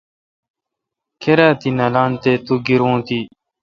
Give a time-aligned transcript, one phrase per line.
[1.21, 3.19] کیر تی نالان تے تو گیرو تی۔